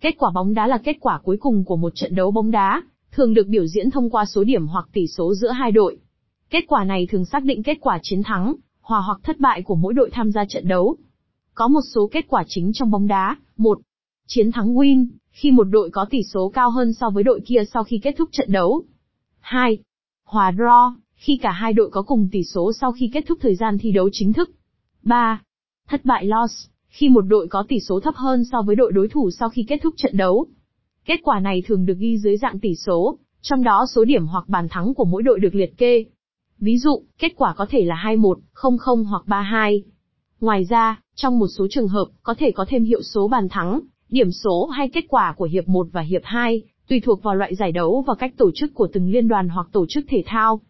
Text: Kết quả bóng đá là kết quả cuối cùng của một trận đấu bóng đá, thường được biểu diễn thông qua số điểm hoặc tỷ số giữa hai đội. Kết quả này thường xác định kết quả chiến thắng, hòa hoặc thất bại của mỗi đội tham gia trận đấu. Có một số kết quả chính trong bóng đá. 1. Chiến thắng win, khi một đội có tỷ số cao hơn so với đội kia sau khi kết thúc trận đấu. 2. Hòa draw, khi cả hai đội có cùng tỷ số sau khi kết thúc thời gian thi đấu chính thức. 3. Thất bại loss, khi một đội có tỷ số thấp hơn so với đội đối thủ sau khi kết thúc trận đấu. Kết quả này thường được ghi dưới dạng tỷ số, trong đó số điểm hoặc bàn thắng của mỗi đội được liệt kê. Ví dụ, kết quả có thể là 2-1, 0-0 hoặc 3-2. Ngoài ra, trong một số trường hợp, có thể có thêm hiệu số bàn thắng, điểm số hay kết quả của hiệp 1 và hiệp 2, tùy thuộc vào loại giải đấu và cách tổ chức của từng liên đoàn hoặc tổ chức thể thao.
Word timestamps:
Kết 0.00 0.14
quả 0.18 0.30
bóng 0.34 0.54
đá 0.54 0.66
là 0.66 0.78
kết 0.78 0.96
quả 1.00 1.20
cuối 1.22 1.36
cùng 1.36 1.64
của 1.64 1.76
một 1.76 1.92
trận 1.94 2.14
đấu 2.14 2.30
bóng 2.30 2.50
đá, 2.50 2.82
thường 3.12 3.34
được 3.34 3.46
biểu 3.46 3.66
diễn 3.66 3.90
thông 3.90 4.10
qua 4.10 4.24
số 4.24 4.44
điểm 4.44 4.66
hoặc 4.66 4.88
tỷ 4.92 5.06
số 5.06 5.34
giữa 5.34 5.50
hai 5.50 5.72
đội. 5.72 5.98
Kết 6.50 6.64
quả 6.68 6.84
này 6.84 7.06
thường 7.06 7.24
xác 7.24 7.44
định 7.44 7.62
kết 7.62 7.78
quả 7.80 7.98
chiến 8.02 8.22
thắng, 8.22 8.54
hòa 8.80 9.00
hoặc 9.00 9.20
thất 9.22 9.40
bại 9.40 9.62
của 9.62 9.74
mỗi 9.74 9.94
đội 9.94 10.10
tham 10.12 10.32
gia 10.32 10.44
trận 10.44 10.68
đấu. 10.68 10.96
Có 11.54 11.68
một 11.68 11.80
số 11.94 12.08
kết 12.12 12.24
quả 12.28 12.44
chính 12.46 12.72
trong 12.72 12.90
bóng 12.90 13.06
đá. 13.06 13.36
1. 13.56 13.80
Chiến 14.26 14.52
thắng 14.52 14.74
win, 14.74 15.06
khi 15.30 15.50
một 15.50 15.64
đội 15.64 15.90
có 15.90 16.06
tỷ 16.10 16.22
số 16.22 16.48
cao 16.48 16.70
hơn 16.70 16.92
so 16.92 17.10
với 17.10 17.24
đội 17.24 17.40
kia 17.46 17.62
sau 17.72 17.84
khi 17.84 17.98
kết 17.98 18.14
thúc 18.18 18.28
trận 18.32 18.52
đấu. 18.52 18.82
2. 19.40 19.78
Hòa 20.24 20.50
draw, 20.50 20.92
khi 21.14 21.38
cả 21.42 21.50
hai 21.50 21.72
đội 21.72 21.90
có 21.90 22.02
cùng 22.02 22.28
tỷ 22.32 22.44
số 22.44 22.72
sau 22.80 22.92
khi 22.92 23.10
kết 23.12 23.24
thúc 23.28 23.38
thời 23.40 23.54
gian 23.54 23.78
thi 23.78 23.92
đấu 23.92 24.08
chính 24.12 24.32
thức. 24.32 24.50
3. 25.02 25.42
Thất 25.88 26.04
bại 26.04 26.24
loss, 26.26 26.66
khi 26.90 27.08
một 27.08 27.20
đội 27.20 27.48
có 27.48 27.64
tỷ 27.68 27.80
số 27.80 28.00
thấp 28.00 28.14
hơn 28.16 28.44
so 28.52 28.62
với 28.62 28.76
đội 28.76 28.92
đối 28.92 29.08
thủ 29.08 29.30
sau 29.30 29.50
khi 29.50 29.64
kết 29.68 29.80
thúc 29.82 29.94
trận 29.96 30.16
đấu. 30.16 30.46
Kết 31.04 31.20
quả 31.22 31.40
này 31.40 31.62
thường 31.66 31.86
được 31.86 31.98
ghi 31.98 32.18
dưới 32.18 32.36
dạng 32.36 32.60
tỷ 32.60 32.74
số, 32.74 33.18
trong 33.42 33.62
đó 33.62 33.86
số 33.94 34.04
điểm 34.04 34.26
hoặc 34.26 34.48
bàn 34.48 34.68
thắng 34.68 34.94
của 34.94 35.04
mỗi 35.04 35.22
đội 35.22 35.40
được 35.40 35.54
liệt 35.54 35.78
kê. 35.78 36.04
Ví 36.58 36.78
dụ, 36.78 37.02
kết 37.18 37.32
quả 37.36 37.54
có 37.56 37.66
thể 37.70 37.84
là 37.84 37.94
2-1, 38.04 38.34
0-0 38.54 39.04
hoặc 39.04 39.22
3-2. 39.26 39.82
Ngoài 40.40 40.64
ra, 40.64 41.00
trong 41.14 41.38
một 41.38 41.46
số 41.58 41.66
trường 41.70 41.88
hợp, 41.88 42.06
có 42.22 42.34
thể 42.38 42.50
có 42.50 42.64
thêm 42.68 42.84
hiệu 42.84 43.02
số 43.02 43.28
bàn 43.28 43.48
thắng, 43.48 43.80
điểm 44.08 44.30
số 44.30 44.66
hay 44.66 44.88
kết 44.88 45.04
quả 45.08 45.34
của 45.36 45.44
hiệp 45.44 45.68
1 45.68 45.86
và 45.92 46.00
hiệp 46.00 46.22
2, 46.24 46.62
tùy 46.88 47.00
thuộc 47.00 47.22
vào 47.22 47.34
loại 47.34 47.54
giải 47.54 47.72
đấu 47.72 48.04
và 48.06 48.14
cách 48.14 48.34
tổ 48.36 48.50
chức 48.54 48.74
của 48.74 48.88
từng 48.92 49.10
liên 49.10 49.28
đoàn 49.28 49.48
hoặc 49.48 49.66
tổ 49.72 49.86
chức 49.88 50.04
thể 50.08 50.22
thao. 50.26 50.60